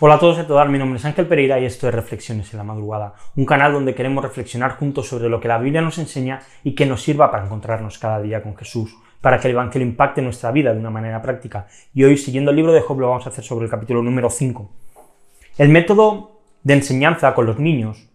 [0.00, 2.52] Hola a todos y a todas, mi nombre es Ángel Pereira y esto es Reflexiones
[2.52, 5.98] en la Madrugada, un canal donde queremos reflexionar juntos sobre lo que la Biblia nos
[5.98, 9.88] enseña y que nos sirva para encontrarnos cada día con Jesús, para que el Evangelio
[9.88, 11.66] impacte nuestra vida de una manera práctica.
[11.92, 14.30] Y hoy, siguiendo el libro de Job, lo vamos a hacer sobre el capítulo número
[14.30, 14.70] 5.
[15.58, 18.08] El método de enseñanza con los niños,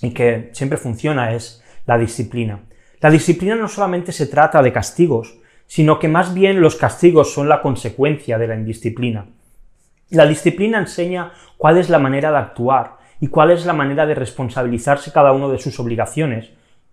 [0.00, 2.60] y que siempre funciona, es la disciplina.
[3.02, 5.36] La disciplina no solamente se trata de castigos,
[5.66, 9.26] sino que más bien los castigos son la consecuencia de la indisciplina.
[10.12, 14.14] La disciplina enseña cuál es la manera de actuar y cuál es la manera de
[14.14, 16.50] responsabilizarse cada uno de sus obligaciones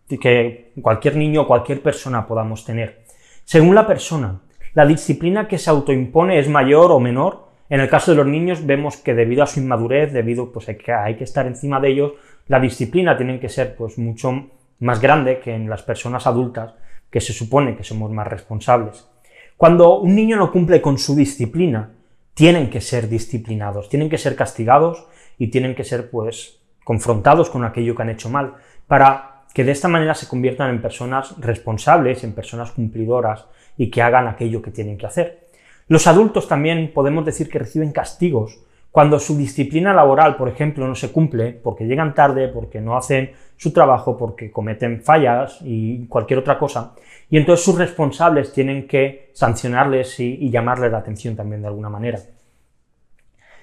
[0.08, 3.04] que cualquier niño o cualquier persona podamos tener.
[3.44, 4.40] Según la persona,
[4.74, 7.50] la disciplina que se autoimpone es mayor o menor.
[7.70, 10.94] En el caso de los niños vemos que debido a su inmadurez, debido pues que
[10.94, 12.14] hay que estar encima de ellos,
[12.48, 14.48] la disciplina tiene que ser pues mucho
[14.80, 16.74] más grande que en las personas adultas,
[17.12, 19.10] que se supone que somos más responsables.
[19.58, 21.92] Cuando un niño no cumple con su disciplina,
[22.40, 25.06] tienen que ser disciplinados, tienen que ser castigados
[25.38, 28.54] y tienen que ser pues confrontados con aquello que han hecho mal,
[28.88, 33.44] para que de esta manera se conviertan en personas responsables, en personas cumplidoras
[33.76, 35.50] y que hagan aquello que tienen que hacer.
[35.90, 38.58] Los adultos también podemos decir que reciben castigos
[38.92, 43.32] cuando su disciplina laboral, por ejemplo, no se cumple porque llegan tarde, porque no hacen
[43.56, 46.96] su trabajo, porque cometen fallas y cualquier otra cosa,
[47.30, 52.20] y entonces sus responsables tienen que sancionarles y, llamarles la atención también de alguna manera.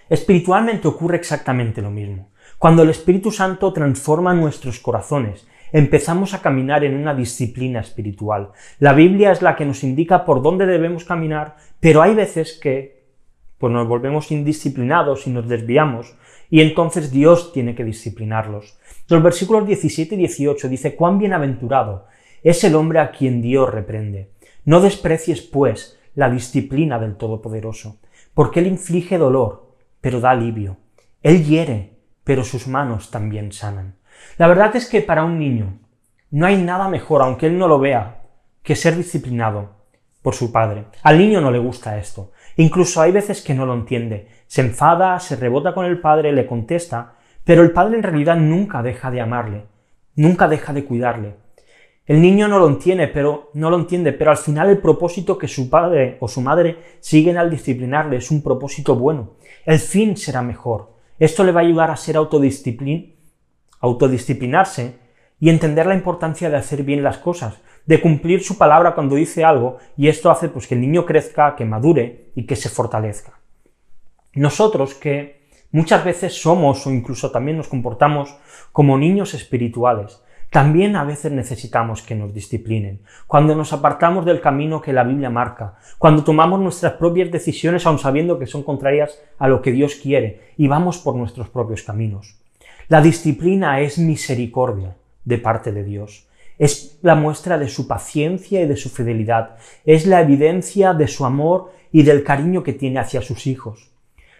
[0.08, 2.28] Espiritualmente ocurre exactamente lo mismo.
[2.58, 8.52] Cuando el Espíritu Santo transforma nuestros corazones, empezamos a caminar en una disciplina espiritual.
[8.78, 12.96] La Biblia es la que nos indica por dónde debemos caminar, pero hay veces que
[13.59, 16.15] pues nos volvemos indisciplinados y nos desviamos,
[16.50, 18.78] y entonces Dios tiene que disciplinarlos.
[19.09, 22.06] Los versículos 17 y 18 dice, cuán bienaventurado
[22.43, 24.31] es el hombre a quien Dios reprende.
[24.65, 27.99] No desprecies, pues, la disciplina del Todopoderoso,
[28.34, 30.77] porque Él inflige dolor, pero da alivio.
[31.22, 33.97] Él hiere, pero sus manos también sanan.
[34.39, 35.78] La verdad es que para un niño
[36.31, 38.22] no hay nada mejor, aunque él no lo vea,
[38.62, 39.77] que ser disciplinado
[40.22, 40.87] por su padre.
[41.03, 42.33] Al niño no le gusta esto.
[42.56, 44.28] Incluso hay veces que no lo entiende.
[44.47, 48.83] Se enfada, se rebota con el padre, le contesta, pero el padre en realidad nunca
[48.83, 49.65] deja de amarle,
[50.15, 51.34] nunca deja de cuidarle.
[52.06, 55.49] El niño no lo entiende, pero no lo entiende, pero al final el propósito que
[55.49, 59.34] su padre o su madre siguen al disciplinarle es un propósito bueno.
[59.65, 60.95] El fin será mejor.
[61.19, 63.16] Esto le va a ayudar a ser autodisciplin
[63.81, 64.99] autodisciplinarse
[65.39, 69.44] y entender la importancia de hacer bien las cosas, de cumplir su palabra cuando dice
[69.44, 73.38] algo, y esto hace pues que el niño crezca, que madure y que se fortalezca.
[74.34, 78.36] Nosotros que muchas veces somos o incluso también nos comportamos
[78.72, 80.20] como niños espirituales,
[80.50, 85.28] también a veces necesitamos que nos disciplinen, cuando nos apartamos del camino que la Biblia
[85.28, 89.97] marca, cuando tomamos nuestras propias decisiones aun sabiendo que son contrarias a lo que Dios
[89.97, 92.38] quiere y vamos por nuestros propios caminos.
[92.88, 96.28] La disciplina es misericordia de parte de Dios,
[96.59, 101.25] es la muestra de su paciencia y de su fidelidad, es la evidencia de su
[101.25, 103.91] amor y del cariño que tiene hacia sus hijos.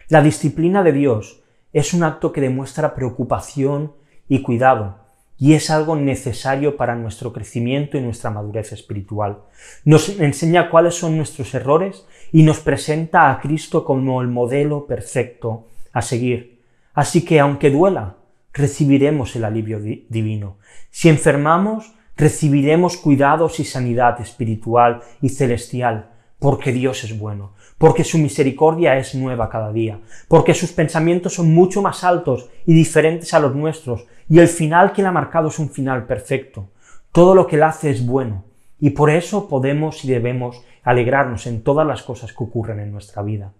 [0.09, 3.93] La disciplina de Dios es un acto que demuestra preocupación
[4.27, 4.99] y cuidado,
[5.39, 9.39] y es algo necesario para nuestro crecimiento y nuestra madurez espiritual.
[9.85, 15.67] Nos enseña cuáles son nuestros errores y nos presenta a Cristo como el modelo perfecto
[15.93, 16.59] a seguir.
[16.93, 18.15] Así que aunque duela,
[18.53, 20.57] recibiremos el alivio divino.
[20.89, 28.17] Si enfermamos, recibiremos cuidados y sanidad espiritual y celestial, porque Dios es bueno, porque su
[28.17, 33.39] misericordia es nueva cada día, porque sus pensamientos son mucho más altos y diferentes a
[33.39, 36.69] los nuestros, y el final que él ha marcado es un final perfecto.
[37.11, 38.43] Todo lo que él hace es bueno,
[38.79, 43.21] y por eso podemos y debemos alegrarnos en todas las cosas que ocurren en nuestra
[43.21, 43.53] vida.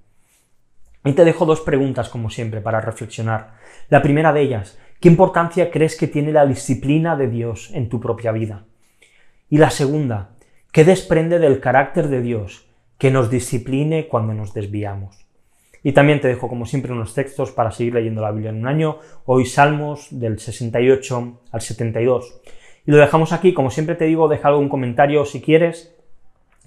[1.05, 3.53] Y te dejo dos preguntas, como siempre, para reflexionar.
[3.89, 7.99] La primera de ellas, ¿qué importancia crees que tiene la disciplina de Dios en tu
[7.99, 8.65] propia vida?
[9.49, 10.31] Y la segunda,
[10.71, 12.67] ¿qué desprende del carácter de Dios
[12.97, 15.27] que nos discipline cuando nos desviamos?
[15.83, 18.67] Y también te dejo, como siempre, unos textos para seguir leyendo la Biblia en un
[18.67, 18.97] año.
[19.25, 22.41] Hoy Salmos del 68 al 72.
[22.85, 23.53] Y lo dejamos aquí.
[23.53, 25.96] Como siempre te digo, deja algún comentario si quieres.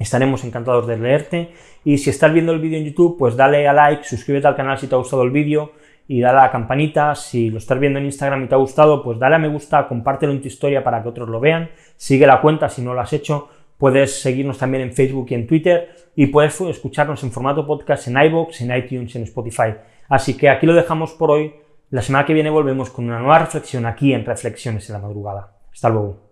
[0.00, 1.52] Estaremos encantados de leerte.
[1.84, 4.78] Y si estás viendo el vídeo en YouTube, pues dale a like, suscríbete al canal
[4.78, 5.72] si te ha gustado el vídeo
[6.08, 7.14] y dale a la campanita.
[7.14, 9.86] Si lo estás viendo en Instagram y te ha gustado, pues dale a me gusta,
[9.86, 11.70] compártelo en tu historia para que otros lo vean.
[11.96, 13.50] Sigue la cuenta si no lo has hecho.
[13.76, 18.16] Puedes seguirnos también en Facebook y en Twitter y puedes escucharnos en formato podcast en
[18.22, 19.74] iVoox, en iTunes, en Spotify.
[20.08, 21.52] Así que aquí lo dejamos por hoy.
[21.90, 25.52] La semana que viene volvemos con una nueva reflexión aquí en Reflexiones en la Madrugada.
[25.70, 26.29] Hasta luego.